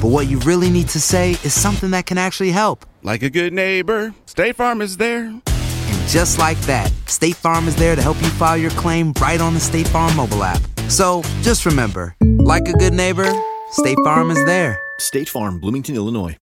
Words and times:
but 0.00 0.08
what 0.08 0.28
you 0.28 0.38
really 0.40 0.70
need 0.70 0.88
to 0.88 1.00
say 1.00 1.32
is 1.44 1.52
something 1.52 1.90
that 1.90 2.06
can 2.06 2.16
actually 2.16 2.50
help. 2.50 2.86
Like 3.02 3.22
a 3.22 3.30
good 3.30 3.52
neighbor, 3.52 4.14
State 4.26 4.56
Farm 4.56 4.80
is 4.80 4.96
there. 4.96 5.24
And 5.26 6.08
just 6.08 6.38
like 6.38 6.58
that, 6.62 6.90
State 7.06 7.36
Farm 7.36 7.68
is 7.68 7.76
there 7.76 7.94
to 7.94 8.02
help 8.02 8.20
you 8.22 8.28
file 8.30 8.56
your 8.56 8.70
claim 8.72 9.12
right 9.20 9.40
on 9.40 9.54
the 9.54 9.60
State 9.60 9.88
Farm 9.88 10.14
mobile 10.16 10.42
app. 10.42 10.62
So 10.88 11.22
just 11.42 11.66
remember, 11.66 12.16
like 12.38 12.68
a 12.68 12.72
good 12.72 12.94
neighbor, 12.94 13.30
State 13.72 13.98
Farm 14.04 14.30
is 14.30 14.42
there. 14.46 14.80
State 14.98 15.28
Farm, 15.28 15.60
Bloomington, 15.60 15.94
Illinois. 15.94 16.36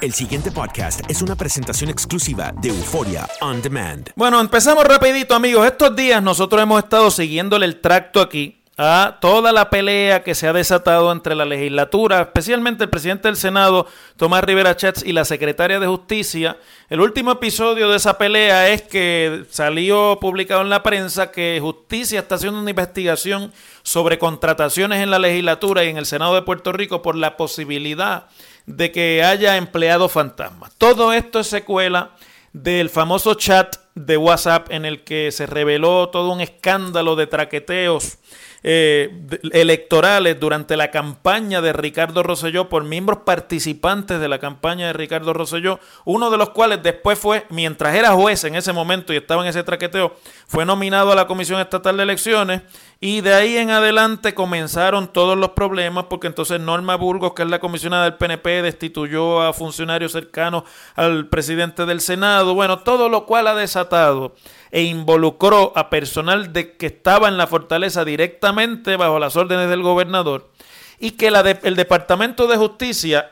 El 0.00 0.14
siguiente 0.14 0.50
podcast 0.50 1.02
es 1.10 1.20
una 1.20 1.36
presentación 1.36 1.90
exclusiva 1.90 2.52
de 2.62 2.70
Euforia 2.70 3.28
On 3.42 3.60
Demand. 3.60 4.08
Bueno, 4.16 4.40
empezamos 4.40 4.84
rapidito, 4.84 5.34
amigos. 5.34 5.66
Estos 5.66 5.94
días 5.94 6.22
nosotros 6.22 6.62
hemos 6.62 6.82
estado 6.82 7.10
siguiéndole 7.10 7.66
el 7.66 7.82
tracto 7.82 8.22
aquí 8.22 8.59
a 8.82 9.18
toda 9.20 9.52
la 9.52 9.68
pelea 9.68 10.22
que 10.22 10.34
se 10.34 10.48
ha 10.48 10.54
desatado 10.54 11.12
entre 11.12 11.34
la 11.34 11.44
legislatura, 11.44 12.22
especialmente 12.22 12.84
el 12.84 12.88
presidente 12.88 13.28
del 13.28 13.36
Senado, 13.36 13.86
Tomás 14.16 14.42
Rivera 14.42 14.74
Chats, 14.74 15.04
y 15.04 15.12
la 15.12 15.26
secretaria 15.26 15.78
de 15.78 15.86
Justicia. 15.86 16.56
El 16.88 17.02
último 17.02 17.32
episodio 17.32 17.90
de 17.90 17.98
esa 17.98 18.16
pelea 18.16 18.70
es 18.70 18.80
que 18.80 19.44
salió 19.50 20.16
publicado 20.18 20.62
en 20.62 20.70
la 20.70 20.82
prensa 20.82 21.30
que 21.30 21.58
Justicia 21.60 22.20
está 22.20 22.36
haciendo 22.36 22.58
una 22.58 22.70
investigación 22.70 23.52
sobre 23.82 24.18
contrataciones 24.18 25.02
en 25.02 25.10
la 25.10 25.18
legislatura 25.18 25.84
y 25.84 25.88
en 25.88 25.98
el 25.98 26.06
Senado 26.06 26.34
de 26.34 26.40
Puerto 26.40 26.72
Rico 26.72 27.02
por 27.02 27.16
la 27.16 27.36
posibilidad 27.36 28.28
de 28.64 28.92
que 28.92 29.22
haya 29.22 29.58
empleados 29.58 30.10
fantasmas. 30.10 30.72
Todo 30.78 31.12
esto 31.12 31.40
es 31.40 31.48
secuela 31.48 32.12
del 32.54 32.88
famoso 32.88 33.34
chat 33.34 33.76
de 33.94 34.16
WhatsApp 34.16 34.68
en 34.70 34.86
el 34.86 35.04
que 35.04 35.32
se 35.32 35.44
reveló 35.44 36.08
todo 36.08 36.32
un 36.32 36.40
escándalo 36.40 37.14
de 37.14 37.26
traqueteos 37.26 38.16
eh, 38.62 39.10
electorales 39.52 40.38
durante 40.38 40.76
la 40.76 40.90
campaña 40.90 41.60
de 41.60 41.72
Ricardo 41.72 42.22
Rosselló 42.22 42.68
por 42.68 42.84
miembros 42.84 43.20
participantes 43.24 44.20
de 44.20 44.28
la 44.28 44.38
campaña 44.38 44.88
de 44.88 44.92
Ricardo 44.92 45.32
Rosselló, 45.32 45.80
uno 46.04 46.30
de 46.30 46.36
los 46.36 46.50
cuales 46.50 46.82
después 46.82 47.18
fue, 47.18 47.46
mientras 47.50 47.94
era 47.94 48.12
juez 48.12 48.44
en 48.44 48.54
ese 48.54 48.72
momento 48.72 49.12
y 49.12 49.16
estaba 49.16 49.42
en 49.42 49.48
ese 49.48 49.62
traqueteo, 49.62 50.16
fue 50.46 50.64
nominado 50.64 51.12
a 51.12 51.14
la 51.14 51.26
Comisión 51.26 51.60
Estatal 51.60 51.96
de 51.96 52.02
Elecciones 52.02 52.62
y 53.02 53.22
de 53.22 53.32
ahí 53.32 53.56
en 53.56 53.70
adelante 53.70 54.34
comenzaron 54.34 55.10
todos 55.10 55.36
los 55.36 55.50
problemas 55.52 56.04
porque 56.10 56.26
entonces 56.26 56.60
Norma 56.60 56.96
Burgos, 56.96 57.32
que 57.32 57.42
es 57.42 57.48
la 57.48 57.58
comisionada 57.58 58.04
del 58.04 58.18
PNP, 58.18 58.60
destituyó 58.60 59.40
a 59.40 59.54
funcionarios 59.54 60.12
cercanos 60.12 60.64
al 60.96 61.26
presidente 61.28 61.86
del 61.86 62.02
Senado. 62.02 62.54
Bueno, 62.54 62.80
todo 62.80 63.08
lo 63.08 63.24
cual 63.24 63.46
ha 63.46 63.54
desatado 63.54 64.34
e 64.70 64.82
involucró 64.82 65.72
a 65.76 65.88
personal 65.88 66.52
de, 66.52 66.76
que 66.76 66.86
estaba 66.86 67.28
en 67.28 67.38
la 67.38 67.46
fortaleza 67.46 68.04
directamente 68.04 68.96
bajo 68.96 69.18
las 69.18 69.34
órdenes 69.34 69.70
del 69.70 69.82
gobernador 69.82 70.50
y 70.98 71.12
que 71.12 71.30
la 71.30 71.40
el 71.40 71.76
Departamento 71.76 72.46
de 72.48 72.58
Justicia 72.58 73.30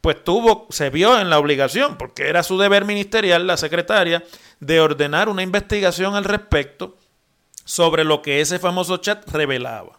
pues 0.00 0.24
tuvo, 0.24 0.66
se 0.70 0.88
vio 0.88 1.20
en 1.20 1.28
la 1.28 1.38
obligación, 1.38 1.96
porque 1.96 2.28
era 2.28 2.42
su 2.42 2.58
deber 2.58 2.86
ministerial, 2.86 3.46
la 3.46 3.56
secretaria, 3.56 4.24
de 4.58 4.80
ordenar 4.80 5.28
una 5.28 5.42
investigación 5.42 6.16
al 6.16 6.24
respecto 6.24 6.96
sobre 7.64 8.04
lo 8.04 8.22
que 8.22 8.40
ese 8.40 8.58
famoso 8.58 8.96
chat 8.98 9.28
revelaba. 9.30 9.98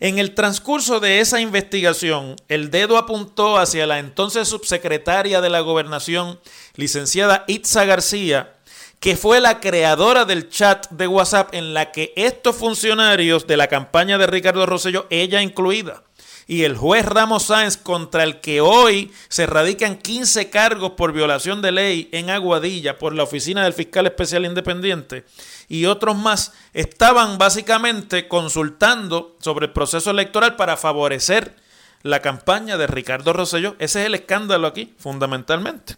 En 0.00 0.18
el 0.18 0.34
transcurso 0.34 0.98
de 0.98 1.20
esa 1.20 1.40
investigación, 1.40 2.34
el 2.48 2.70
dedo 2.72 2.98
apuntó 2.98 3.58
hacia 3.58 3.86
la 3.86 4.00
entonces 4.00 4.48
subsecretaria 4.48 5.40
de 5.40 5.48
la 5.48 5.60
gobernación, 5.60 6.40
licenciada 6.74 7.44
Itza 7.46 7.84
García, 7.84 8.54
que 9.02 9.16
fue 9.16 9.40
la 9.40 9.58
creadora 9.58 10.24
del 10.24 10.48
chat 10.48 10.88
de 10.90 11.08
WhatsApp 11.08 11.52
en 11.54 11.74
la 11.74 11.90
que 11.90 12.12
estos 12.14 12.54
funcionarios 12.54 13.48
de 13.48 13.56
la 13.56 13.66
campaña 13.66 14.16
de 14.16 14.28
Ricardo 14.28 14.64
Rosselló, 14.64 15.08
ella 15.10 15.42
incluida, 15.42 16.04
y 16.46 16.62
el 16.62 16.76
juez 16.76 17.04
Ramos 17.04 17.46
Sáenz, 17.46 17.76
contra 17.76 18.22
el 18.22 18.38
que 18.38 18.60
hoy 18.60 19.12
se 19.28 19.46
radican 19.46 19.98
15 19.98 20.50
cargos 20.50 20.92
por 20.92 21.12
violación 21.12 21.62
de 21.62 21.72
ley 21.72 22.08
en 22.12 22.30
Aguadilla 22.30 22.96
por 22.96 23.12
la 23.12 23.24
Oficina 23.24 23.64
del 23.64 23.72
Fiscal 23.72 24.06
Especial 24.06 24.44
Independiente, 24.44 25.24
y 25.68 25.86
otros 25.86 26.16
más, 26.16 26.52
estaban 26.72 27.38
básicamente 27.38 28.28
consultando 28.28 29.36
sobre 29.40 29.66
el 29.66 29.72
proceso 29.72 30.12
electoral 30.12 30.54
para 30.54 30.76
favorecer 30.76 31.56
la 32.02 32.22
campaña 32.22 32.78
de 32.78 32.86
Ricardo 32.86 33.32
Rosselló. 33.32 33.74
Ese 33.80 34.02
es 34.02 34.06
el 34.06 34.14
escándalo 34.14 34.68
aquí, 34.68 34.94
fundamentalmente. 34.96 35.96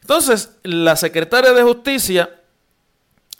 Entonces, 0.00 0.56
la 0.62 0.96
secretaria 0.96 1.52
de 1.52 1.62
Justicia 1.62 2.40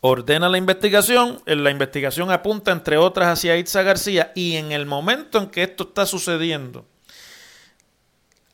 ordena 0.00 0.48
la 0.48 0.59
investigación, 0.59 1.43
en 1.47 1.65
la 1.65 1.71
investigación 1.71 2.31
apunta 2.31 2.72
entre 2.72 2.97
otras 2.97 3.28
hacia 3.28 3.56
Itza 3.56 3.82
García 3.82 4.32
y 4.34 4.56
en 4.56 4.72
el 4.72 4.87
momento 4.87 5.38
en 5.38 5.48
que 5.48 5.62
esto 5.62 5.84
está 5.84 6.06
sucediendo, 6.06 6.87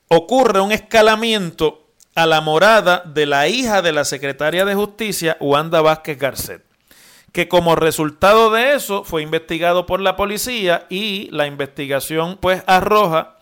ocurre 0.09 0.61
un 0.61 0.73
escalamiento 0.73 1.87
a 2.15 2.27
la 2.27 2.41
morada 2.41 3.03
de 3.05 3.27
la 3.27 3.49
hija 3.49 3.83
de 3.83 3.93
la 3.93 4.05
secretaria 4.05 4.65
de 4.65 4.75
Justicia, 4.75 5.37
Wanda 5.39 5.83
Vázquez 5.83 6.19
Garcet, 6.19 6.65
que 7.33 7.49
como 7.49 7.77
resultado 7.77 8.51
de 8.51 8.75
eso 8.75 9.05
fue 9.05 9.23
investigado 9.23 9.85
por 9.87 10.01
la 10.01 10.17
policía 10.17 10.87
y 10.89 11.29
la 11.31 11.47
investigación 11.47 12.39
pues 12.41 12.63
arroja 12.67 13.36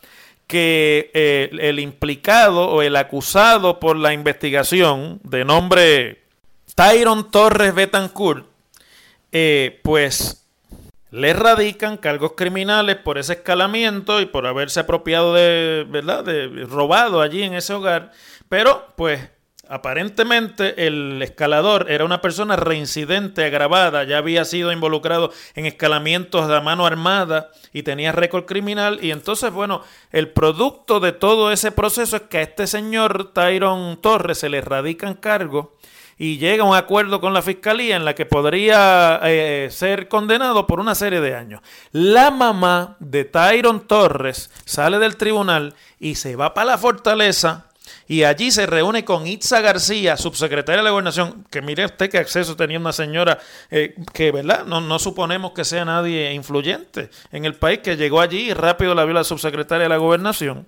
que 0.46 1.10
eh, 1.14 1.50
el 1.60 1.80
implicado 1.80 2.68
o 2.68 2.82
el 2.82 2.96
acusado 2.96 3.80
por 3.80 3.96
la 3.96 4.12
investigación 4.12 5.20
de 5.22 5.44
nombre 5.44 6.24
Tyron 6.74 7.30
Torres 7.30 7.74
Betancourt, 7.74 8.46
eh, 9.32 9.80
pues 9.82 10.44
le 11.10 11.32
radican 11.32 11.96
cargos 11.96 12.32
criminales 12.36 12.96
por 12.96 13.18
ese 13.18 13.34
escalamiento 13.34 14.20
y 14.20 14.26
por 14.26 14.46
haberse 14.46 14.80
apropiado 14.80 15.32
de, 15.32 15.86
¿verdad? 15.88 16.24
De 16.24 16.66
robado 16.68 17.20
allí 17.20 17.44
en 17.44 17.54
ese 17.54 17.72
hogar, 17.72 18.10
pero 18.48 18.88
pues 18.96 19.20
aparentemente 19.68 20.86
el 20.86 21.20
escalador 21.22 21.90
era 21.90 22.04
una 22.04 22.20
persona 22.20 22.56
reincidente, 22.56 23.44
agravada, 23.44 24.04
ya 24.04 24.18
había 24.18 24.44
sido 24.44 24.72
involucrado 24.72 25.32
en 25.54 25.66
escalamientos 25.66 26.50
a 26.50 26.60
mano 26.60 26.86
armada 26.86 27.50
y 27.72 27.82
tenía 27.82 28.12
récord 28.12 28.44
criminal 28.44 28.98
y 29.02 29.10
entonces, 29.10 29.52
bueno, 29.52 29.82
el 30.12 30.30
producto 30.30 31.00
de 31.00 31.12
todo 31.12 31.52
ese 31.52 31.72
proceso 31.72 32.16
es 32.16 32.22
que 32.22 32.38
a 32.38 32.42
este 32.42 32.66
señor 32.66 33.32
Tyron 33.32 34.00
Torres 34.00 34.38
se 34.38 34.48
le 34.48 34.60
radican 34.60 35.14
cargos 35.14 35.68
y 36.18 36.38
llega 36.38 36.62
a 36.62 36.66
un 36.66 36.76
acuerdo 36.76 37.20
con 37.20 37.34
la 37.34 37.42
fiscalía 37.42 37.96
en 37.96 38.04
la 38.04 38.14
que 38.14 38.26
podría 38.26 39.20
eh, 39.24 39.68
ser 39.70 40.08
condenado 40.08 40.66
por 40.66 40.80
una 40.80 40.94
serie 40.94 41.20
de 41.20 41.34
años. 41.34 41.60
La 41.92 42.30
mamá 42.30 42.96
de 43.00 43.24
Tyron 43.24 43.86
Torres 43.86 44.50
sale 44.64 44.98
del 44.98 45.16
tribunal 45.16 45.74
y 45.98 46.14
se 46.14 46.36
va 46.36 46.54
para 46.54 46.72
la 46.72 46.78
fortaleza 46.78 47.66
y 48.06 48.24
allí 48.24 48.50
se 48.50 48.66
reúne 48.66 49.04
con 49.04 49.26
Itza 49.26 49.60
García, 49.60 50.16
subsecretaria 50.16 50.78
de 50.78 50.84
la 50.84 50.90
gobernación, 50.90 51.46
que 51.50 51.62
mire 51.62 51.86
usted 51.86 52.10
qué 52.10 52.18
acceso 52.18 52.56
tenía 52.56 52.78
una 52.78 52.92
señora 52.92 53.38
eh, 53.70 53.94
que, 54.12 54.32
¿verdad? 54.32 54.64
No, 54.66 54.80
no 54.80 54.98
suponemos 54.98 55.52
que 55.52 55.64
sea 55.64 55.84
nadie 55.84 56.32
influyente 56.32 57.10
en 57.32 57.44
el 57.44 57.54
país, 57.54 57.80
que 57.80 57.96
llegó 57.96 58.20
allí 58.20 58.50
y 58.50 58.54
rápido 58.54 58.94
la 58.94 59.04
vio 59.04 59.14
la 59.14 59.24
subsecretaria 59.24 59.84
de 59.84 59.88
la 59.88 59.96
gobernación 59.96 60.66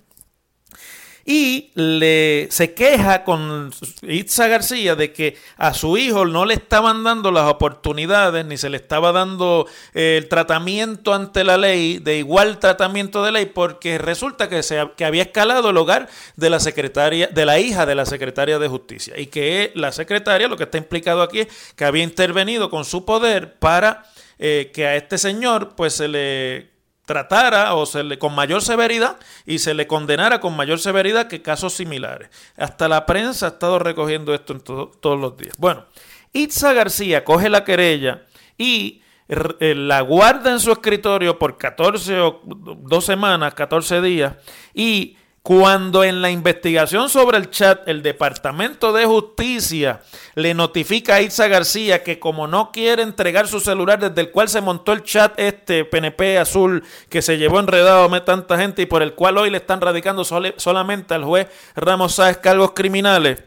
y 1.28 1.72
le, 1.74 2.46
se 2.52 2.72
queja 2.72 3.24
con 3.24 3.72
Itza 4.02 4.46
García 4.46 4.94
de 4.94 5.12
que 5.12 5.36
a 5.56 5.74
su 5.74 5.98
hijo 5.98 6.24
no 6.24 6.44
le 6.44 6.54
estaban 6.54 7.02
dando 7.02 7.32
las 7.32 7.50
oportunidades 7.50 8.46
ni 8.46 8.56
se 8.56 8.70
le 8.70 8.76
estaba 8.76 9.10
dando 9.10 9.66
eh, 9.92 10.18
el 10.18 10.28
tratamiento 10.28 11.12
ante 11.12 11.42
la 11.42 11.56
ley, 11.56 11.98
de 11.98 12.18
igual 12.18 12.60
tratamiento 12.60 13.24
de 13.24 13.32
ley, 13.32 13.46
porque 13.46 13.98
resulta 13.98 14.48
que, 14.48 14.62
se, 14.62 14.88
que 14.96 15.04
había 15.04 15.22
escalado 15.22 15.70
el 15.70 15.76
hogar 15.78 16.08
de 16.36 16.48
la 16.48 16.60
secretaria, 16.60 17.26
de 17.26 17.44
la 17.44 17.58
hija 17.58 17.86
de 17.86 17.96
la 17.96 18.06
secretaria 18.06 18.60
de 18.60 18.68
justicia 18.68 19.18
y 19.18 19.26
que 19.26 19.72
la 19.74 19.90
secretaria, 19.90 20.46
lo 20.46 20.56
que 20.56 20.64
está 20.64 20.78
implicado 20.78 21.22
aquí 21.22 21.40
es 21.40 21.48
que 21.74 21.84
había 21.84 22.04
intervenido 22.04 22.70
con 22.70 22.84
su 22.84 23.04
poder 23.04 23.54
para 23.54 24.04
eh, 24.38 24.70
que 24.72 24.86
a 24.86 24.94
este 24.94 25.18
señor 25.18 25.74
pues 25.74 25.94
se 25.94 26.06
le 26.06 26.75
tratara 27.06 27.74
o 27.74 27.86
se 27.86 28.02
le 28.02 28.18
con 28.18 28.34
mayor 28.34 28.60
severidad 28.60 29.16
y 29.46 29.60
se 29.60 29.72
le 29.72 29.86
condenara 29.86 30.40
con 30.40 30.54
mayor 30.54 30.78
severidad 30.78 31.28
que 31.28 31.40
casos 31.40 31.72
similares. 31.72 32.28
Hasta 32.56 32.88
la 32.88 33.06
prensa 33.06 33.46
ha 33.46 33.48
estado 33.50 33.78
recogiendo 33.78 34.34
esto 34.34 34.52
en 34.52 34.60
todos 34.60 35.18
los 35.18 35.36
días. 35.36 35.54
Bueno, 35.56 35.86
Itza 36.32 36.74
García 36.74 37.24
coge 37.24 37.48
la 37.48 37.64
querella 37.64 38.26
y 38.58 39.02
eh, 39.28 39.74
la 39.74 40.02
guarda 40.02 40.52
en 40.52 40.60
su 40.60 40.70
escritorio 40.70 41.38
por 41.38 41.56
14 41.56 42.20
o 42.20 42.42
dos 42.44 43.04
semanas, 43.04 43.54
14 43.54 44.02
días 44.02 44.34
y 44.74 45.16
cuando 45.46 46.02
en 46.02 46.22
la 46.22 46.30
investigación 46.30 47.08
sobre 47.08 47.38
el 47.38 47.50
chat 47.50 47.86
el 47.86 48.02
Departamento 48.02 48.92
de 48.92 49.06
Justicia 49.06 50.00
le 50.34 50.54
notifica 50.54 51.14
a 51.14 51.22
Itza 51.22 51.46
García 51.46 52.02
que 52.02 52.18
como 52.18 52.48
no 52.48 52.72
quiere 52.72 53.04
entregar 53.04 53.46
su 53.46 53.60
celular 53.60 54.00
desde 54.00 54.22
el 54.22 54.32
cual 54.32 54.48
se 54.48 54.60
montó 54.60 54.92
el 54.92 55.04
chat 55.04 55.38
este 55.38 55.84
PNP 55.84 56.38
azul 56.38 56.82
que 57.08 57.22
se 57.22 57.38
llevó 57.38 57.60
enredado 57.60 58.12
a 58.12 58.24
tanta 58.24 58.58
gente 58.58 58.82
y 58.82 58.86
por 58.86 59.02
el 59.04 59.14
cual 59.14 59.38
hoy 59.38 59.50
le 59.50 59.58
están 59.58 59.80
radicando 59.80 60.24
solamente 60.24 61.14
al 61.14 61.22
juez 61.22 61.46
Ramos 61.76 62.16
Sáez 62.16 62.38
cargos 62.38 62.72
criminales, 62.72 63.44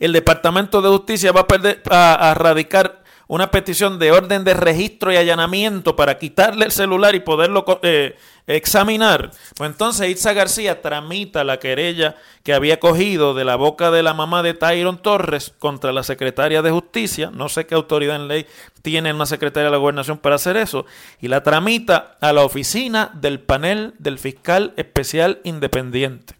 el 0.00 0.12
Departamento 0.12 0.82
de 0.82 0.88
Justicia 0.88 1.30
va 1.30 1.42
a, 1.42 1.46
perder, 1.46 1.80
a 1.92 2.34
radicar 2.36 3.03
una 3.26 3.50
petición 3.50 3.98
de 3.98 4.12
orden 4.12 4.44
de 4.44 4.54
registro 4.54 5.12
y 5.12 5.16
allanamiento 5.16 5.96
para 5.96 6.18
quitarle 6.18 6.66
el 6.66 6.72
celular 6.72 7.14
y 7.14 7.20
poderlo 7.20 7.64
eh, 7.82 8.16
examinar, 8.46 9.30
pues 9.56 9.70
entonces 9.70 10.10
Itza 10.10 10.32
García 10.34 10.82
tramita 10.82 11.44
la 11.44 11.58
querella 11.58 12.16
que 12.42 12.52
había 12.52 12.78
cogido 12.78 13.32
de 13.32 13.44
la 13.44 13.56
boca 13.56 13.90
de 13.90 14.02
la 14.02 14.12
mamá 14.12 14.42
de 14.42 14.54
Tyron 14.54 14.98
Torres 14.98 15.52
contra 15.58 15.92
la 15.92 16.02
secretaria 16.02 16.60
de 16.60 16.70
Justicia, 16.70 17.30
no 17.32 17.48
sé 17.48 17.66
qué 17.66 17.74
autoridad 17.74 18.16
en 18.16 18.28
ley 18.28 18.46
tiene 18.82 19.14
una 19.14 19.24
secretaria 19.26 19.66
de 19.66 19.72
la 19.72 19.78
gobernación 19.78 20.18
para 20.18 20.34
hacer 20.34 20.58
eso, 20.58 20.84
y 21.20 21.28
la 21.28 21.42
tramita 21.42 22.18
a 22.20 22.34
la 22.34 22.42
oficina 22.42 23.10
del 23.14 23.40
panel 23.40 23.94
del 23.98 24.18
fiscal 24.18 24.74
especial 24.76 25.40
independiente. 25.44 26.34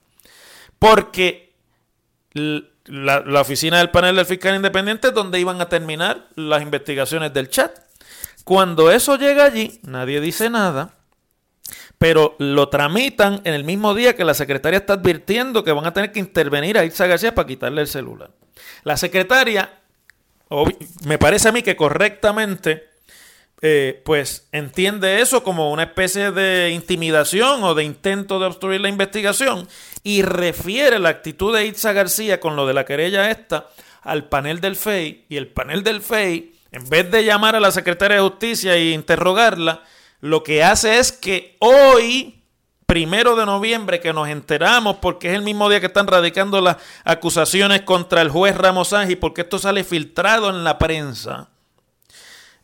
Porque 0.78 1.54
la, 2.86 3.40
oficina 3.40 3.78
del 3.78 3.90
panel 3.90 4.16
del 4.16 4.26
fiscal 4.26 4.56
independiente 4.56 5.10
donde 5.10 5.40
iban 5.40 5.60
a 5.60 5.68
terminar 5.68 6.28
las 6.36 6.62
investigaciones 6.62 7.32
del 7.32 7.48
chat. 7.48 7.72
Cuando 8.44 8.90
eso 8.90 9.16
llega 9.16 9.44
allí, 9.44 9.80
nadie 9.84 10.20
dice 10.20 10.50
nada, 10.50 10.94
pero 11.98 12.36
lo 12.38 12.68
tramitan 12.68 13.40
en 13.44 13.54
el 13.54 13.64
mismo 13.64 13.94
día 13.94 14.14
que 14.14 14.24
la 14.24 14.34
secretaria 14.34 14.78
está 14.78 14.94
advirtiendo 14.94 15.64
que 15.64 15.72
van 15.72 15.86
a 15.86 15.92
tener 15.92 16.12
que 16.12 16.20
intervenir 16.20 16.76
a 16.76 16.84
Irsa 16.84 17.06
García 17.06 17.34
para 17.34 17.48
quitarle 17.48 17.80
el 17.80 17.88
celular. 17.88 18.30
La 18.82 18.96
secretaria, 18.98 19.78
me 21.04 21.18
parece 21.18 21.48
a 21.48 21.52
mí 21.52 21.62
que 21.62 21.76
correctamente, 21.76 22.90
eh, 23.66 24.02
pues 24.04 24.46
entiende 24.52 25.22
eso 25.22 25.42
como 25.42 25.72
una 25.72 25.84
especie 25.84 26.32
de 26.32 26.72
intimidación 26.72 27.64
o 27.64 27.74
de 27.74 27.82
intento 27.82 28.38
de 28.38 28.44
obstruir 28.44 28.82
la 28.82 28.90
investigación 28.90 29.66
y 30.02 30.20
refiere 30.20 30.98
la 30.98 31.08
actitud 31.08 31.56
de 31.56 31.64
Itza 31.64 31.94
García 31.94 32.40
con 32.40 32.56
lo 32.56 32.66
de 32.66 32.74
la 32.74 32.84
querella 32.84 33.30
esta 33.30 33.70
al 34.02 34.28
panel 34.28 34.60
del 34.60 34.76
FEI 34.76 35.24
y 35.30 35.38
el 35.38 35.48
panel 35.48 35.82
del 35.82 36.02
FEI, 36.02 36.54
en 36.72 36.90
vez 36.90 37.10
de 37.10 37.24
llamar 37.24 37.56
a 37.56 37.60
la 37.60 37.70
secretaria 37.70 38.18
de 38.18 38.28
Justicia 38.28 38.74
e 38.74 38.90
interrogarla, 38.90 39.82
lo 40.20 40.42
que 40.42 40.62
hace 40.62 40.98
es 40.98 41.10
que 41.10 41.56
hoy, 41.60 42.42
primero 42.84 43.34
de 43.34 43.46
noviembre, 43.46 43.98
que 43.98 44.12
nos 44.12 44.28
enteramos, 44.28 44.96
porque 44.96 45.30
es 45.30 45.36
el 45.36 45.42
mismo 45.42 45.70
día 45.70 45.80
que 45.80 45.86
están 45.86 46.06
radicando 46.06 46.60
las 46.60 46.76
acusaciones 47.02 47.80
contra 47.80 48.20
el 48.20 48.28
juez 48.28 48.58
Ramos 48.58 48.92
Ángel, 48.92 49.16
porque 49.16 49.40
esto 49.40 49.58
sale 49.58 49.84
filtrado 49.84 50.50
en 50.50 50.64
la 50.64 50.76
prensa, 50.76 51.48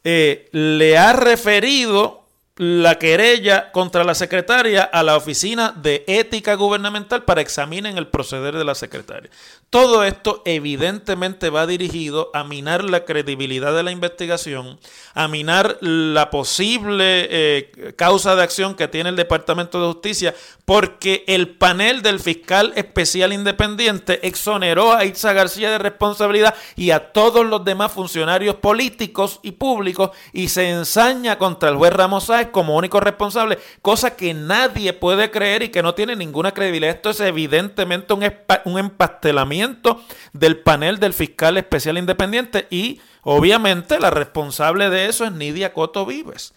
eh, 0.02 0.48
le 0.52 0.96
ha 0.98 1.12
referido 1.12 2.19
la 2.56 2.98
querella 2.98 3.72
contra 3.72 4.04
la 4.04 4.14
secretaria 4.14 4.82
a 4.82 5.02
la 5.02 5.16
Oficina 5.16 5.72
de 5.74 6.04
Ética 6.06 6.54
Gubernamental 6.54 7.24
para 7.24 7.40
examinen 7.40 7.96
el 7.96 8.08
proceder 8.08 8.56
de 8.56 8.64
la 8.64 8.74
secretaria. 8.74 9.30
Todo 9.70 10.04
esto 10.04 10.42
evidentemente 10.44 11.48
va 11.48 11.66
dirigido 11.66 12.30
a 12.34 12.44
minar 12.44 12.84
la 12.84 13.04
credibilidad 13.04 13.74
de 13.74 13.82
la 13.82 13.92
investigación, 13.92 14.78
a 15.14 15.28
minar 15.28 15.78
la 15.80 16.28
posible 16.28 17.28
eh, 17.30 17.94
causa 17.96 18.34
de 18.36 18.42
acción 18.42 18.74
que 18.74 18.88
tiene 18.88 19.10
el 19.10 19.16
Departamento 19.16 19.80
de 19.80 19.92
Justicia, 19.92 20.34
porque 20.64 21.24
el 21.28 21.56
panel 21.56 22.02
del 22.02 22.20
fiscal 22.20 22.72
especial 22.74 23.32
independiente 23.32 24.26
exoneró 24.26 24.92
a 24.92 25.04
Itza 25.04 25.32
García 25.32 25.70
de 25.70 25.78
responsabilidad 25.78 26.54
y 26.76 26.90
a 26.90 27.12
todos 27.12 27.46
los 27.46 27.64
demás 27.64 27.92
funcionarios 27.92 28.56
políticos 28.56 29.38
y 29.42 29.52
públicos 29.52 30.10
y 30.32 30.48
se 30.48 30.68
ensaña 30.68 31.38
contra 31.38 31.70
el 31.70 31.76
juez 31.76 31.92
Ramos 31.92 32.28
como 32.50 32.76
único 32.76 33.00
responsable, 33.00 33.58
cosa 33.82 34.16
que 34.16 34.34
nadie 34.34 34.92
puede 34.92 35.30
creer 35.30 35.62
y 35.62 35.68
que 35.70 35.82
no 35.82 35.94
tiene 35.94 36.16
ninguna 36.16 36.52
credibilidad. 36.52 36.94
Esto 36.94 37.10
es 37.10 37.20
evidentemente 37.20 38.12
un, 38.12 38.24
un 38.64 38.78
empastelamiento 38.78 40.02
del 40.32 40.58
panel 40.58 40.98
del 40.98 41.12
fiscal 41.12 41.56
especial 41.56 41.98
independiente 41.98 42.66
y 42.70 43.00
obviamente 43.22 43.98
la 43.98 44.10
responsable 44.10 44.90
de 44.90 45.06
eso 45.06 45.24
es 45.24 45.32
Nidia 45.32 45.72
Coto 45.72 46.06
Vives. 46.06 46.54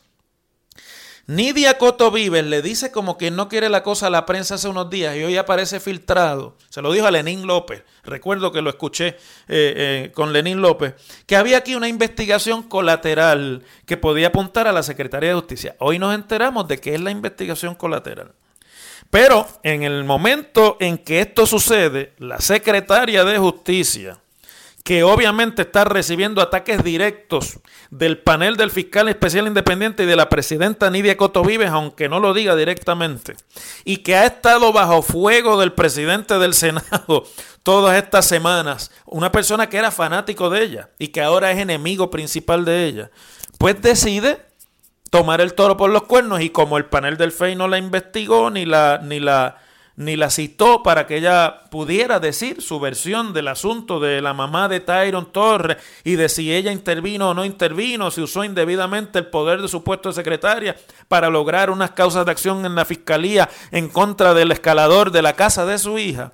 Nidia 1.26 1.78
Coto 1.78 2.12
Vives 2.12 2.44
le 2.44 2.62
dice 2.62 2.92
como 2.92 3.18
que 3.18 3.32
no 3.32 3.48
quiere 3.48 3.70
la 3.70 3.82
cosa 3.82 4.08
a 4.08 4.10
la 4.10 4.26
prensa 4.26 4.56
hace 4.56 4.68
unos 4.68 4.90
días 4.90 5.16
y 5.16 5.24
hoy 5.24 5.38
aparece 5.38 5.80
filtrado. 5.80 6.58
Se 6.68 6.82
lo 6.82 6.92
dijo 6.92 7.08
a 7.08 7.12
Lenín 7.12 7.48
López. 7.48 7.84
Recuerdo 8.04 8.52
que 8.52 8.62
lo 8.62 8.70
escuché 8.70 9.08
eh, 9.08 9.16
eh, 9.48 10.12
con 10.14 10.34
Lenín 10.34 10.62
López. 10.62 10.96
Que 11.26 11.38
había 11.38 11.60
aquí 11.60 11.76
una 11.76 11.88
investigación 11.88 12.64
colateral 12.64 13.64
que 13.86 13.96
podía 13.96 14.28
apuntar 14.28 14.68
a 14.68 14.74
la 14.74 14.84
Secretaría 14.84 15.30
de 15.30 15.36
Justicia. 15.36 15.78
Hoy 15.80 15.98
nos 15.98 16.14
enteramos 16.14 16.68
de 16.68 16.80
que 16.80 16.94
es 16.94 17.00
la 17.00 17.12
investigación 17.12 17.76
colateral. 17.76 18.34
Pero 19.10 19.48
en 19.64 19.84
el 19.84 20.04
momento 20.04 20.76
en 20.82 20.98
que 20.98 21.22
esto 21.22 21.46
sucede, 21.46 22.12
la 22.18 22.42
Secretaria 22.42 23.24
de 23.24 23.38
Justicia 23.38 24.23
que 24.84 25.04
obviamente 25.04 25.62
está 25.62 25.86
recibiendo 25.86 26.42
ataques 26.42 26.84
directos 26.84 27.60
del 27.90 28.18
panel 28.18 28.58
del 28.58 28.70
fiscal 28.70 29.08
especial 29.08 29.48
independiente 29.48 30.04
y 30.04 30.06
de 30.06 30.18
la 30.18 30.28
presidenta 30.28 30.90
Nidia 30.90 31.16
Coto 31.16 31.42
Vives, 31.42 31.70
aunque 31.70 32.10
no 32.10 32.20
lo 32.20 32.34
diga 32.34 32.56
directamente, 32.58 33.36
y 33.86 33.98
que 33.98 34.16
ha 34.16 34.26
estado 34.26 34.74
bajo 34.74 35.02
fuego 35.02 35.58
del 35.58 35.72
presidente 35.72 36.38
del 36.38 36.54
Senado 36.54 37.24
todas 37.64 38.02
estas 38.02 38.26
semanas, 38.26 38.92
una 39.06 39.32
persona 39.32 39.70
que 39.70 39.78
era 39.78 39.90
fanático 39.90 40.50
de 40.50 40.64
ella 40.64 40.90
y 41.00 41.08
que 41.08 41.22
ahora 41.22 41.52
es 41.52 41.60
enemigo 41.60 42.12
principal 42.12 42.66
de 42.66 42.86
ella, 42.86 43.12
pues 43.58 43.82
decide 43.82 44.46
tomar 45.10 45.40
el 45.40 45.54
toro 45.54 45.78
por 45.78 45.92
los 45.92 46.04
cuernos 46.04 46.42
y 46.42 46.50
como 46.50 46.78
el 46.78 46.86
panel 46.86 47.16
del 47.16 47.32
FEI 47.32 47.56
no 47.56 47.70
la 47.70 47.78
investigó 47.78 48.50
ni 48.50 48.66
la 48.66 49.00
ni 49.02 49.20
la 49.20 49.60
ni 49.96 50.16
la 50.16 50.30
citó 50.30 50.82
para 50.82 51.06
que 51.06 51.18
ella 51.18 51.66
pudiera 51.70 52.20
decir 52.20 52.62
su 52.62 52.80
versión 52.80 53.34
del 53.34 53.48
asunto 53.48 54.00
de 54.00 54.22
la 54.22 54.34
mamá 54.34 54.68
de 54.68 54.80
Tyron 54.80 55.32
Torres 55.32 55.78
y 56.04 56.16
de 56.16 56.30
si 56.30 56.54
ella 56.54 56.72
intervino 56.72 57.30
o 57.30 57.34
no 57.34 57.46
intervino, 57.46 58.10
si 58.10 58.22
usó 58.22 58.44
indebidamente 58.44 59.20
el 59.20 59.28
poder 59.28 59.62
de 59.62 59.68
su 59.68 59.84
puesto 59.84 60.10
de 60.10 60.16
secretaria 60.16 60.76
para 61.08 61.30
lograr 61.30 61.70
unas 61.70 61.92
causas 61.92 62.26
de 62.26 62.32
acción 62.32 62.66
en 62.66 62.76
la 62.76 62.86
fiscalía 62.86 63.50
en 63.72 63.88
contra 63.88 64.34
del 64.34 64.52
escalador 64.52 65.12
de 65.12 65.22
la 65.22 65.34
casa 65.34 65.66
de 65.66 65.78
su 65.78 66.00
hija. 66.00 66.34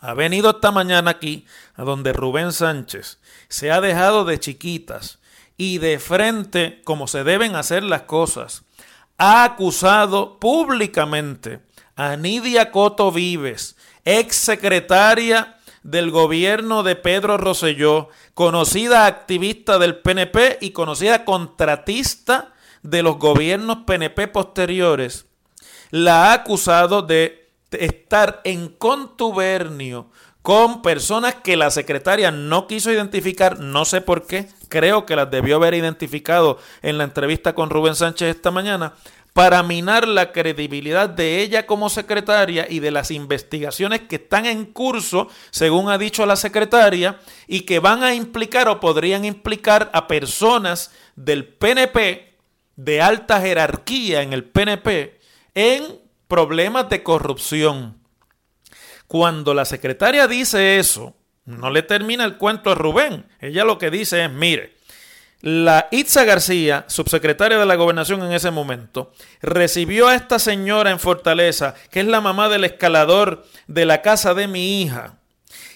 Ha 0.00 0.14
venido 0.14 0.50
esta 0.50 0.72
mañana 0.72 1.12
aquí, 1.12 1.46
a 1.76 1.84
donde 1.84 2.12
Rubén 2.12 2.52
Sánchez 2.52 3.20
se 3.48 3.70
ha 3.70 3.80
dejado 3.80 4.24
de 4.24 4.40
chiquitas 4.40 5.20
y 5.56 5.78
de 5.78 6.00
frente, 6.00 6.80
como 6.82 7.06
se 7.06 7.22
deben 7.22 7.54
hacer 7.54 7.84
las 7.84 8.02
cosas, 8.02 8.64
ha 9.18 9.44
acusado 9.44 10.40
públicamente 10.40 11.60
a 12.02 12.16
Nidia 12.16 12.72
Coto 12.72 13.12
Vives, 13.12 13.76
ex 14.04 14.34
secretaria 14.34 15.56
del 15.84 16.10
gobierno 16.10 16.82
de 16.82 16.96
Pedro 16.96 17.36
Rosselló, 17.36 18.08
conocida 18.34 19.06
activista 19.06 19.78
del 19.78 19.96
PNP 19.96 20.58
y 20.60 20.70
conocida 20.70 21.24
contratista 21.24 22.54
de 22.82 23.04
los 23.04 23.18
gobiernos 23.18 23.84
PNP 23.86 24.26
posteriores, 24.28 25.26
la 25.92 26.30
ha 26.30 26.32
acusado 26.32 27.02
de 27.02 27.48
estar 27.70 28.40
en 28.42 28.68
contubernio 28.68 30.10
con 30.42 30.82
personas 30.82 31.36
que 31.36 31.56
la 31.56 31.70
secretaria 31.70 32.32
no 32.32 32.66
quiso 32.66 32.90
identificar, 32.90 33.60
no 33.60 33.84
sé 33.84 34.00
por 34.00 34.26
qué, 34.26 34.48
creo 34.68 35.06
que 35.06 35.14
las 35.14 35.30
debió 35.30 35.54
haber 35.54 35.74
identificado 35.74 36.58
en 36.82 36.98
la 36.98 37.04
entrevista 37.04 37.54
con 37.54 37.70
Rubén 37.70 37.94
Sánchez 37.94 38.34
esta 38.34 38.50
mañana, 38.50 38.94
para 39.32 39.62
minar 39.62 40.06
la 40.06 40.30
credibilidad 40.32 41.08
de 41.08 41.40
ella 41.40 41.66
como 41.66 41.88
secretaria 41.88 42.66
y 42.68 42.80
de 42.80 42.90
las 42.90 43.10
investigaciones 43.10 44.02
que 44.02 44.16
están 44.16 44.44
en 44.44 44.66
curso, 44.66 45.28
según 45.50 45.88
ha 45.88 45.96
dicho 45.96 46.26
la 46.26 46.36
secretaria, 46.36 47.18
y 47.46 47.62
que 47.62 47.78
van 47.78 48.02
a 48.02 48.14
implicar 48.14 48.68
o 48.68 48.80
podrían 48.80 49.24
implicar 49.24 49.90
a 49.94 50.06
personas 50.06 50.90
del 51.16 51.46
PNP, 51.46 52.36
de 52.76 53.00
alta 53.00 53.40
jerarquía 53.40 54.22
en 54.22 54.32
el 54.32 54.44
PNP, 54.44 55.18
en 55.54 56.00
problemas 56.28 56.88
de 56.88 57.02
corrupción. 57.02 57.98
Cuando 59.06 59.54
la 59.54 59.64
secretaria 59.64 60.26
dice 60.26 60.78
eso, 60.78 61.14
no 61.44 61.70
le 61.70 61.82
termina 61.82 62.24
el 62.24 62.36
cuento 62.36 62.70
a 62.70 62.74
Rubén. 62.74 63.26
Ella 63.40 63.64
lo 63.64 63.78
que 63.78 63.90
dice 63.90 64.24
es, 64.24 64.30
mire, 64.30 64.76
la 65.42 65.88
Itza 65.90 66.24
García, 66.24 66.84
subsecretaria 66.86 67.58
de 67.58 67.66
la 67.66 67.74
gobernación 67.74 68.22
en 68.22 68.32
ese 68.32 68.52
momento, 68.52 69.12
recibió 69.42 70.06
a 70.06 70.14
esta 70.14 70.38
señora 70.38 70.92
en 70.92 71.00
Fortaleza, 71.00 71.74
que 71.90 72.00
es 72.00 72.06
la 72.06 72.20
mamá 72.20 72.48
del 72.48 72.64
escalador 72.64 73.44
de 73.66 73.84
la 73.84 74.02
casa 74.02 74.34
de 74.34 74.46
mi 74.46 74.80
hija, 74.80 75.18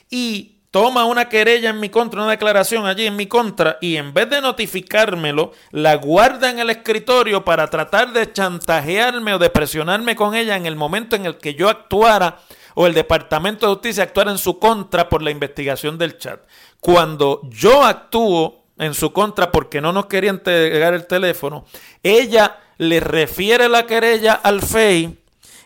y 0.08 0.60
toma 0.70 1.04
una 1.04 1.28
querella 1.28 1.70
en 1.70 1.80
mi 1.80 1.88
contra, 1.88 2.22
una 2.22 2.30
declaración 2.30 2.86
allí 2.86 3.06
en 3.06 3.16
mi 3.16 3.26
contra, 3.26 3.78
y 3.80 3.96
en 3.96 4.14
vez 4.14 4.30
de 4.30 4.40
notificármelo, 4.40 5.52
la 5.72 5.96
guarda 5.96 6.48
en 6.48 6.60
el 6.60 6.70
escritorio 6.70 7.44
para 7.44 7.68
tratar 7.68 8.12
de 8.12 8.32
chantajearme 8.32 9.34
o 9.34 9.38
de 9.38 9.50
presionarme 9.50 10.14
con 10.14 10.36
ella 10.36 10.54
en 10.54 10.66
el 10.66 10.76
momento 10.76 11.16
en 11.16 11.26
el 11.26 11.38
que 11.38 11.54
yo 11.54 11.68
actuara 11.68 12.38
o 12.74 12.86
el 12.86 12.94
Departamento 12.94 13.66
de 13.66 13.72
Justicia 13.72 14.04
actuara 14.04 14.30
en 14.30 14.38
su 14.38 14.60
contra 14.60 15.08
por 15.08 15.22
la 15.22 15.32
investigación 15.32 15.98
del 15.98 16.18
chat. 16.18 16.40
Cuando 16.78 17.40
yo 17.48 17.82
actúo 17.84 18.65
en 18.78 18.94
su 18.94 19.12
contra 19.12 19.50
porque 19.50 19.80
no 19.80 19.92
nos 19.92 20.06
quería 20.06 20.30
entregar 20.30 20.94
el 20.94 21.06
teléfono, 21.06 21.64
ella 22.02 22.58
le 22.78 23.00
refiere 23.00 23.68
la 23.68 23.86
querella 23.86 24.34
al 24.34 24.62
FEI 24.62 25.18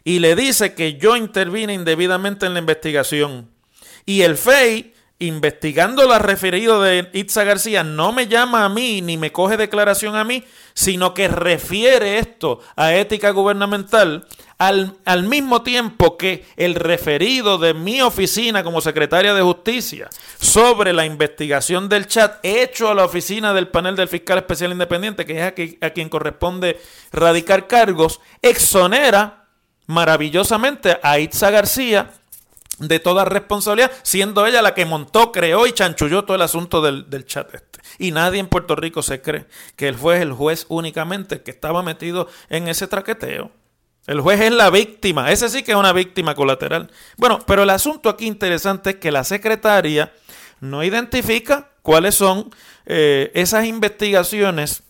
y 0.04 0.18
le 0.18 0.36
dice 0.36 0.74
que 0.74 0.94
yo 0.94 1.16
intervine 1.16 1.74
indebidamente 1.74 2.46
en 2.46 2.54
la 2.54 2.60
investigación. 2.60 3.50
Y 4.06 4.22
el 4.22 4.36
FEI 4.36 4.94
investigando 5.20 6.08
la 6.08 6.18
referido 6.18 6.80
de 6.82 7.10
Itza 7.12 7.44
García, 7.44 7.84
no 7.84 8.10
me 8.10 8.26
llama 8.26 8.64
a 8.64 8.70
mí 8.70 9.02
ni 9.02 9.18
me 9.18 9.30
coge 9.30 9.58
declaración 9.58 10.16
a 10.16 10.24
mí, 10.24 10.44
sino 10.72 11.12
que 11.12 11.28
refiere 11.28 12.18
esto 12.18 12.60
a 12.74 12.94
ética 12.94 13.30
gubernamental 13.30 14.26
al, 14.60 15.22
mismo 15.22 15.62
tiempo 15.62 16.18
que 16.18 16.44
el 16.56 16.74
referido 16.74 17.56
de 17.56 17.72
mi 17.72 18.02
oficina 18.02 18.62
como 18.62 18.82
secretaria 18.82 19.32
de 19.32 19.40
justicia 19.40 20.10
sobre 20.38 20.92
la 20.92 21.06
investigación 21.06 21.88
del 21.88 22.06
chat 22.06 22.38
hecho 22.42 22.90
a 22.90 22.94
la 22.94 23.06
oficina 23.06 23.54
del 23.54 23.68
panel 23.68 23.96
del 23.96 24.08
fiscal 24.08 24.36
especial 24.36 24.72
independiente, 24.72 25.24
que 25.24 25.40
es 25.40 25.76
a, 25.80 25.90
quien 25.90 26.10
corresponde 26.10 26.78
radicar 27.10 27.68
cargos, 27.68 28.20
exonera 28.42 29.46
maravillosamente 29.86 30.98
a 31.02 31.18
Itza 31.18 31.50
García 31.50 32.10
de 32.78 33.00
toda 33.00 33.24
responsabilidad, 33.24 33.90
siendo 34.02 34.46
ella 34.46 34.60
la 34.60 34.74
que 34.74 34.84
montó, 34.84 35.32
creó 35.32 35.66
y 35.66 35.72
chanchulló 35.72 36.24
todo 36.26 36.34
el 36.34 36.42
asunto 36.42 36.82
del, 36.82 37.24
chat 37.24 37.54
este. 37.54 37.80
Y 37.98 38.12
nadie 38.12 38.40
en 38.40 38.48
Puerto 38.48 38.76
Rico 38.76 39.02
se 39.02 39.22
cree 39.22 39.46
que 39.76 39.88
el 39.88 39.96
juez 39.96 40.18
es 40.18 40.22
el 40.22 40.32
juez 40.34 40.66
únicamente 40.68 41.42
que 41.42 41.50
estaba 41.50 41.82
metido 41.82 42.28
en 42.50 42.68
ese 42.68 42.86
traqueteo. 42.86 43.52
El 44.10 44.20
juez 44.22 44.40
es 44.40 44.50
la 44.50 44.70
víctima, 44.70 45.30
ese 45.30 45.48
sí 45.48 45.62
que 45.62 45.70
es 45.70 45.76
una 45.76 45.92
víctima 45.92 46.34
colateral. 46.34 46.90
Bueno, 47.16 47.38
pero 47.46 47.62
el 47.62 47.70
asunto 47.70 48.08
aquí 48.08 48.26
interesante 48.26 48.90
es 48.90 48.96
que 48.96 49.12
la 49.12 49.22
secretaria 49.22 50.12
no 50.58 50.82
identifica 50.82 51.70
cuáles 51.82 52.16
son 52.16 52.52
eh, 52.86 53.30
esas 53.34 53.66
investigaciones 53.66 54.82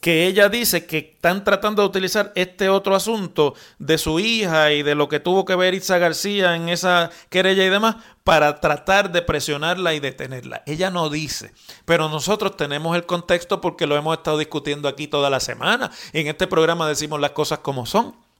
que 0.00 0.26
ella 0.26 0.48
dice 0.48 0.86
que 0.86 1.12
están 1.16 1.44
tratando 1.44 1.82
de 1.82 1.88
utilizar 1.88 2.32
este 2.34 2.70
otro 2.70 2.94
asunto 2.94 3.54
de 3.78 3.98
su 3.98 4.18
hija 4.20 4.72
y 4.72 4.82
de 4.82 4.94
lo 4.94 5.06
que 5.06 5.20
tuvo 5.20 5.44
que 5.44 5.54
ver 5.54 5.74
Itza 5.74 5.98
García 5.98 6.56
en 6.56 6.70
esa 6.70 7.10
querella 7.28 7.66
y 7.66 7.68
demás 7.68 7.96
para 8.24 8.58
tratar 8.58 9.12
de 9.12 9.20
presionarla 9.20 9.92
y 9.92 10.00
detenerla. 10.00 10.62
Ella 10.64 10.90
no 10.90 11.10
dice, 11.10 11.52
pero 11.84 12.08
nosotros 12.08 12.56
tenemos 12.56 12.96
el 12.96 13.04
contexto 13.04 13.60
porque 13.60 13.86
lo 13.86 13.96
hemos 13.96 14.16
estado 14.16 14.38
discutiendo 14.38 14.88
aquí 14.88 15.08
toda 15.08 15.28
la 15.28 15.40
semana. 15.40 15.90
En 16.14 16.26
este 16.26 16.46
programa 16.46 16.88
decimos 16.88 17.20
las 17.20 17.32
cosas 17.32 17.58
como 17.58 17.84
son. 17.84 18.31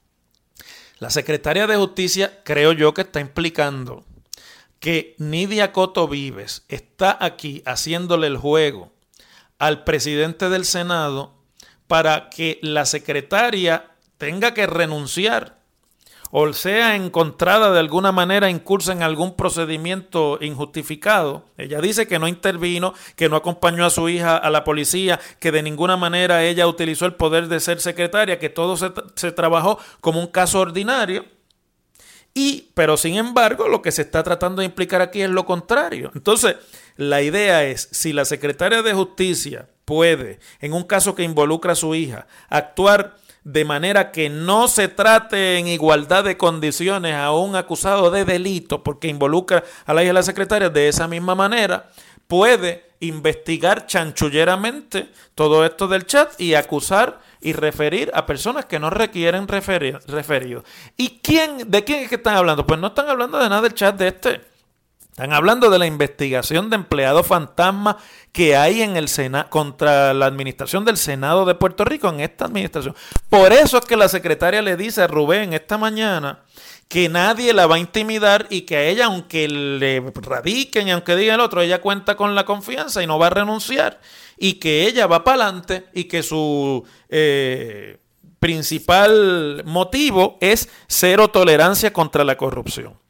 La 1.02 1.10
secretaria 1.10 1.66
de 1.66 1.74
Justicia 1.74 2.44
creo 2.44 2.70
yo 2.70 2.94
que 2.94 3.00
está 3.00 3.18
implicando 3.18 4.04
que 4.78 5.16
Nidia 5.18 5.72
Coto 5.72 6.06
Vives 6.06 6.64
está 6.68 7.18
aquí 7.20 7.60
haciéndole 7.66 8.28
el 8.28 8.36
juego 8.36 8.92
al 9.58 9.82
presidente 9.82 10.48
del 10.48 10.64
Senado 10.64 11.34
para 11.88 12.30
que 12.30 12.60
la 12.62 12.86
secretaria 12.86 13.90
tenga 14.16 14.54
que 14.54 14.68
renunciar 14.68 15.61
o 16.34 16.50
sea 16.54 16.96
encontrada 16.96 17.70
de 17.72 17.78
alguna 17.78 18.10
manera 18.10 18.48
incursa 18.48 18.92
en 18.92 19.02
algún 19.02 19.36
procedimiento 19.36 20.38
injustificado. 20.40 21.44
Ella 21.58 21.78
dice 21.82 22.08
que 22.08 22.18
no 22.18 22.26
intervino, 22.26 22.94
que 23.16 23.28
no 23.28 23.36
acompañó 23.36 23.84
a 23.84 23.90
su 23.90 24.08
hija 24.08 24.38
a 24.38 24.48
la 24.48 24.64
policía, 24.64 25.20
que 25.38 25.52
de 25.52 25.62
ninguna 25.62 25.98
manera 25.98 26.42
ella 26.42 26.66
utilizó 26.66 27.04
el 27.04 27.16
poder 27.16 27.48
de 27.48 27.60
ser 27.60 27.82
secretaria, 27.82 28.38
que 28.38 28.48
todo 28.48 28.78
se, 28.78 28.90
se 29.14 29.30
trabajó 29.30 29.78
como 30.00 30.20
un 30.20 30.26
caso 30.26 30.60
ordinario. 30.60 31.26
Y, 32.32 32.70
pero 32.72 32.96
sin 32.96 33.16
embargo, 33.16 33.68
lo 33.68 33.82
que 33.82 33.92
se 33.92 34.00
está 34.00 34.22
tratando 34.22 34.60
de 34.60 34.66
implicar 34.66 35.02
aquí 35.02 35.20
es 35.20 35.28
lo 35.28 35.44
contrario. 35.44 36.10
Entonces, 36.14 36.56
la 36.96 37.20
idea 37.20 37.64
es, 37.64 37.90
si 37.92 38.14
la 38.14 38.24
secretaria 38.24 38.80
de 38.80 38.94
Justicia 38.94 39.68
puede, 39.84 40.38
en 40.60 40.72
un 40.72 40.84
caso 40.84 41.14
que 41.14 41.24
involucra 41.24 41.72
a 41.72 41.76
su 41.76 41.94
hija, 41.94 42.26
actuar 42.48 43.18
de 43.44 43.64
manera 43.64 44.12
que 44.12 44.28
no 44.28 44.68
se 44.68 44.88
trate 44.88 45.58
en 45.58 45.66
igualdad 45.66 46.24
de 46.24 46.36
condiciones 46.36 47.14
a 47.14 47.32
un 47.32 47.56
acusado 47.56 48.10
de 48.10 48.24
delito 48.24 48.82
porque 48.82 49.08
involucra 49.08 49.64
a 49.84 49.94
la 49.94 50.02
hija 50.02 50.10
de 50.10 50.14
la 50.14 50.22
secretaria 50.22 50.70
de 50.70 50.88
esa 50.88 51.08
misma 51.08 51.34
manera, 51.34 51.90
puede 52.28 52.92
investigar 53.00 53.86
chanchulleramente 53.86 55.10
todo 55.34 55.64
esto 55.64 55.88
del 55.88 56.06
chat 56.06 56.40
y 56.40 56.54
acusar 56.54 57.20
y 57.40 57.52
referir 57.52 58.12
a 58.14 58.24
personas 58.24 58.66
que 58.66 58.78
no 58.78 58.90
requieren 58.90 59.48
referir, 59.48 59.98
referido. 60.06 60.62
¿Y 60.96 61.18
quién, 61.20 61.68
de 61.70 61.82
quién 61.82 62.04
es 62.04 62.08
que 62.08 62.14
están 62.14 62.36
hablando? 62.36 62.64
Pues 62.64 62.78
no 62.78 62.88
están 62.88 63.08
hablando 63.08 63.38
de 63.38 63.48
nada 63.48 63.62
del 63.62 63.74
chat 63.74 63.96
de 63.96 64.08
este. 64.08 64.51
Están 65.12 65.34
hablando 65.34 65.68
de 65.68 65.78
la 65.78 65.84
investigación 65.84 66.70
de 66.70 66.76
empleados 66.76 67.26
fantasma 67.26 67.98
que 68.32 68.56
hay 68.56 68.80
en 68.80 68.96
el 68.96 69.08
Senado 69.08 69.50
contra 69.50 70.14
la 70.14 70.24
administración 70.24 70.86
del 70.86 70.96
Senado 70.96 71.44
de 71.44 71.54
Puerto 71.54 71.84
Rico 71.84 72.08
en 72.08 72.20
esta 72.20 72.46
administración. 72.46 72.96
Por 73.28 73.52
eso 73.52 73.76
es 73.76 73.84
que 73.84 73.98
la 73.98 74.08
secretaria 74.08 74.62
le 74.62 74.74
dice 74.74 75.02
a 75.02 75.08
Rubén 75.08 75.52
esta 75.52 75.76
mañana 75.76 76.40
que 76.88 77.10
nadie 77.10 77.52
la 77.52 77.66
va 77.66 77.74
a 77.74 77.78
intimidar 77.78 78.46
y 78.48 78.62
que 78.62 78.76
a 78.76 78.84
ella, 78.84 79.04
aunque 79.04 79.48
le 79.48 80.02
radiquen 80.14 80.88
y 80.88 80.92
aunque 80.92 81.14
diga 81.14 81.34
el 81.34 81.40
otro, 81.40 81.60
ella 81.60 81.82
cuenta 81.82 82.16
con 82.16 82.34
la 82.34 82.46
confianza 82.46 83.02
y 83.02 83.06
no 83.06 83.18
va 83.18 83.26
a 83.26 83.30
renunciar 83.30 84.00
y 84.38 84.54
que 84.54 84.86
ella 84.86 85.06
va 85.06 85.24
para 85.24 85.44
adelante 85.44 85.88
y 85.92 86.04
que 86.04 86.22
su 86.22 86.86
eh, 87.10 87.98
principal 88.40 89.62
motivo 89.66 90.38
es 90.40 90.70
cero 90.86 91.28
tolerancia 91.28 91.92
contra 91.92 92.24
la 92.24 92.38
corrupción. 92.38 93.01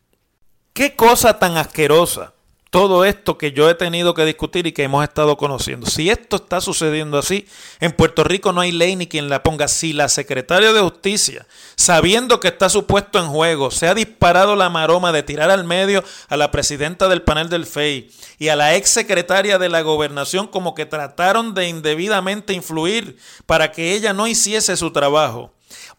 Qué 0.72 0.96
cosa 0.96 1.38
tan 1.38 1.58
asquerosa 1.58 2.32
todo 2.70 3.04
esto 3.04 3.36
que 3.36 3.52
yo 3.52 3.68
he 3.68 3.74
tenido 3.74 4.14
que 4.14 4.24
discutir 4.24 4.66
y 4.66 4.72
que 4.72 4.84
hemos 4.84 5.04
estado 5.04 5.36
conociendo. 5.36 5.86
Si 5.86 6.08
esto 6.08 6.36
está 6.36 6.62
sucediendo 6.62 7.18
así, 7.18 7.46
en 7.80 7.92
Puerto 7.92 8.24
Rico 8.24 8.50
no 8.54 8.62
hay 8.62 8.72
ley 8.72 8.96
ni 8.96 9.06
quien 9.06 9.28
la 9.28 9.42
ponga. 9.42 9.68
Si 9.68 9.92
la 9.92 10.08
secretaria 10.08 10.72
de 10.72 10.80
Justicia, 10.80 11.46
sabiendo 11.76 12.40
que 12.40 12.48
está 12.48 12.70
supuesto 12.70 13.18
en 13.18 13.26
juego, 13.26 13.70
se 13.70 13.88
ha 13.88 13.94
disparado 13.94 14.56
la 14.56 14.70
maroma 14.70 15.12
de 15.12 15.22
tirar 15.22 15.50
al 15.50 15.64
medio 15.64 16.02
a 16.30 16.38
la 16.38 16.50
presidenta 16.50 17.08
del 17.08 17.20
panel 17.20 17.50
del 17.50 17.66
FEI 17.66 18.10
y 18.38 18.48
a 18.48 18.56
la 18.56 18.74
ex 18.74 18.88
secretaria 18.88 19.58
de 19.58 19.68
la 19.68 19.82
gobernación 19.82 20.46
como 20.46 20.74
que 20.74 20.86
trataron 20.86 21.52
de 21.52 21.68
indebidamente 21.68 22.54
influir 22.54 23.18
para 23.44 23.72
que 23.72 23.92
ella 23.92 24.14
no 24.14 24.26
hiciese 24.26 24.78
su 24.78 24.90
trabajo 24.92 25.52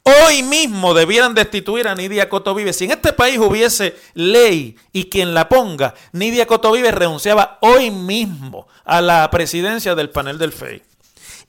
Hoy 0.04 0.44
mismo 0.44 0.94
debieran 0.94 1.34
destituir 1.34 1.88
a 1.88 1.96
Nidia 1.96 2.30
Cotovive. 2.30 2.74
Si 2.74 2.86
en 2.86 2.92
este 2.92 3.14
país 3.14 3.38
hubiese 3.38 3.96
ley 4.14 4.76
y 4.92 5.06
quien 5.06 5.34
la 5.34 5.50
ponga, 5.50 5.94
Nidia 6.12 6.46
Cotovive 6.46 6.92
renunciaba 6.92 7.58
hoy 7.62 7.92
mismo 7.92 8.68
a 8.84 9.02
la 9.02 9.30
presidencia 9.32 9.96
del 9.96 10.10
panel 10.10 10.38
del 10.38 10.52
FEI. 10.52 10.84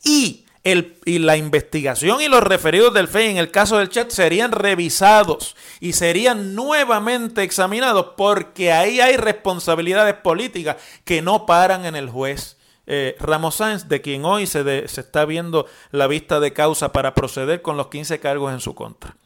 Y 0.05 0.45
el, 0.65 0.99
y 1.05 1.19
la 1.19 1.37
investigación 1.37 2.23
y 2.23 2.29
los 2.29 2.43
referidos 2.43 2.95
del 2.95 3.09
FEI 3.09 3.33
en 3.33 3.37
el 3.37 3.51
caso 3.51 3.79
del 3.79 3.91
chat 3.91 4.11
serían 4.11 4.51
revisados 4.51 5.57
y 5.79 5.93
serían 5.93 6.55
nuevamente 6.55 7.43
examinados 7.43 8.13
porque 8.17 8.73
ahí 8.73 9.01
hay 9.01 9.17
responsabilidades 9.17 10.15
políticas 10.15 10.77
que 11.05 11.21
no 11.21 11.45
paran 11.45 11.85
en 11.85 11.97
el 11.97 12.09
juez. 12.09 12.57
Eh, 12.87 13.17
Ramos 13.19 13.57
Sáenz, 13.57 13.89
de 13.89 14.01
quien 14.01 14.25
hoy 14.25 14.47
se, 14.47 14.89
se 14.89 15.01
está 15.01 15.25
viendo 15.25 15.67
la 15.91 16.07
vista 16.07 16.41
de 16.41 16.53
causa 16.53 16.93
para 16.93 17.15
proceder 17.15 17.63
con 17.63 17.77
los 17.77 17.89
15 17.89 18.21
cargos 18.21 18.53
en 18.53 18.61
su 18.61 18.75
contra. 18.75 19.17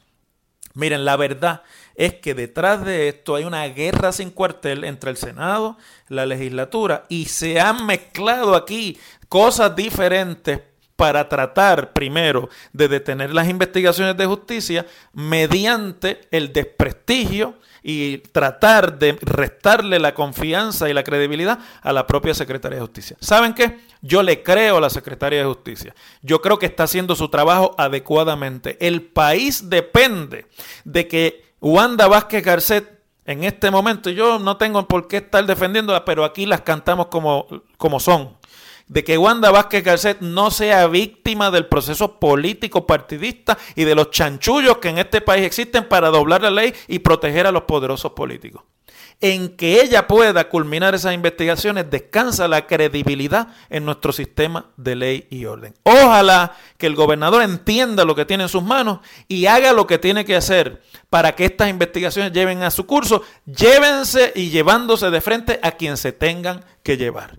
Miren, 0.74 1.04
la 1.04 1.16
verdad 1.16 1.62
es 1.96 2.14
que 2.14 2.34
detrás 2.34 2.84
de 2.84 3.08
esto 3.08 3.34
hay 3.34 3.44
una 3.44 3.64
guerra 3.66 4.12
sin 4.12 4.30
cuartel 4.30 4.84
entre 4.84 5.10
el 5.10 5.16
Senado, 5.16 5.76
la 6.08 6.24
legislatura, 6.24 7.04
y 7.08 7.24
se 7.24 7.58
han 7.58 7.84
mezclado 7.84 8.54
aquí 8.54 8.96
cosas 9.28 9.74
diferentes 9.74 10.60
para 10.94 11.28
tratar 11.28 11.92
primero 11.92 12.48
de 12.72 12.88
detener 12.88 13.32
las 13.32 13.48
investigaciones 13.48 14.16
de 14.16 14.26
justicia 14.26 14.86
mediante 15.12 16.20
el 16.30 16.52
desprestigio 16.52 17.54
y 17.82 18.18
tratar 18.18 18.98
de 18.98 19.18
restarle 19.20 19.98
la 19.98 20.14
confianza 20.14 20.88
y 20.88 20.94
la 20.94 21.04
credibilidad 21.04 21.58
a 21.82 21.92
la 21.92 22.06
propia 22.06 22.34
Secretaría 22.34 22.76
de 22.76 22.82
Justicia. 22.82 23.16
¿Saben 23.20 23.54
qué? 23.54 23.80
Yo 24.02 24.22
le 24.22 24.42
creo 24.42 24.78
a 24.78 24.80
la 24.80 24.90
Secretaría 24.90 25.40
de 25.40 25.46
Justicia. 25.46 25.94
Yo 26.22 26.40
creo 26.40 26.58
que 26.58 26.66
está 26.66 26.84
haciendo 26.84 27.16
su 27.16 27.28
trabajo 27.28 27.74
adecuadamente. 27.78 28.76
El 28.80 29.02
país 29.02 29.68
depende 29.68 30.46
de 30.84 31.08
que 31.08 31.44
Wanda 31.60 32.06
Vázquez 32.06 32.44
Garcet 32.44 32.98
en 33.28 33.44
este 33.44 33.70
momento, 33.70 34.08
yo 34.08 34.38
no 34.38 34.56
tengo 34.56 34.88
por 34.88 35.06
qué 35.06 35.18
estar 35.18 35.44
defendiéndola, 35.44 36.02
pero 36.06 36.24
aquí 36.24 36.46
las 36.46 36.62
cantamos 36.62 37.08
como, 37.08 37.46
como 37.76 38.00
son 38.00 38.37
de 38.88 39.04
que 39.04 39.18
Wanda 39.18 39.50
Vázquez 39.50 39.84
Garcet 39.84 40.20
no 40.20 40.50
sea 40.50 40.86
víctima 40.86 41.50
del 41.50 41.66
proceso 41.66 42.18
político 42.18 42.86
partidista 42.86 43.58
y 43.74 43.84
de 43.84 43.94
los 43.94 44.10
chanchullos 44.10 44.78
que 44.78 44.88
en 44.88 44.98
este 44.98 45.20
país 45.20 45.44
existen 45.44 45.88
para 45.88 46.08
doblar 46.08 46.42
la 46.42 46.50
ley 46.50 46.74
y 46.88 47.00
proteger 47.00 47.46
a 47.46 47.52
los 47.52 47.62
poderosos 47.62 48.12
políticos. 48.12 48.62
En 49.20 49.56
que 49.56 49.82
ella 49.82 50.06
pueda 50.06 50.48
culminar 50.48 50.94
esas 50.94 51.12
investigaciones 51.12 51.90
descansa 51.90 52.46
la 52.46 52.68
credibilidad 52.68 53.48
en 53.68 53.84
nuestro 53.84 54.12
sistema 54.12 54.66
de 54.76 54.94
ley 54.94 55.26
y 55.28 55.44
orden. 55.44 55.74
Ojalá 55.82 56.54
que 56.76 56.86
el 56.86 56.94
gobernador 56.94 57.42
entienda 57.42 58.04
lo 58.04 58.14
que 58.14 58.24
tiene 58.24 58.44
en 58.44 58.48
sus 58.48 58.62
manos 58.62 59.00
y 59.26 59.46
haga 59.46 59.72
lo 59.72 59.88
que 59.88 59.98
tiene 59.98 60.24
que 60.24 60.36
hacer 60.36 60.82
para 61.10 61.34
que 61.34 61.46
estas 61.46 61.68
investigaciones 61.68 62.32
lleven 62.32 62.62
a 62.62 62.70
su 62.70 62.86
curso, 62.86 63.22
llévense 63.44 64.32
y 64.36 64.50
llevándose 64.50 65.10
de 65.10 65.20
frente 65.20 65.58
a 65.62 65.72
quien 65.72 65.96
se 65.96 66.12
tengan 66.12 66.64
que 66.84 66.96
llevar. 66.96 67.38